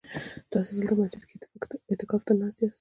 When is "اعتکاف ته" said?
1.91-2.31